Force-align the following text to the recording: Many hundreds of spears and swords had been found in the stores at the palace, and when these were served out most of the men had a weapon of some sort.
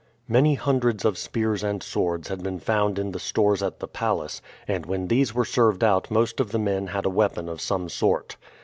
Many 0.27 0.55
hundreds 0.55 1.05
of 1.05 1.15
spears 1.19 1.61
and 1.61 1.83
swords 1.83 2.29
had 2.29 2.41
been 2.41 2.57
found 2.59 2.97
in 2.97 3.11
the 3.11 3.19
stores 3.19 3.61
at 3.61 3.79
the 3.81 3.87
palace, 3.87 4.41
and 4.67 4.83
when 4.87 5.09
these 5.09 5.35
were 5.35 5.45
served 5.45 5.83
out 5.83 6.09
most 6.09 6.39
of 6.39 6.51
the 6.51 6.57
men 6.57 6.87
had 6.87 7.05
a 7.05 7.09
weapon 7.11 7.47
of 7.47 7.61
some 7.61 7.87
sort. 7.87 8.35